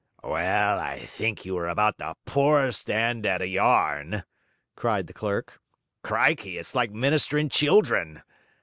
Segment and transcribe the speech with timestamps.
[0.23, 4.23] 'Well, I think you are about the poorest 'and at a yarn!'
[4.75, 5.61] cried the clerk.
[6.03, 8.23] 'Crikey, it's like Ministering Children!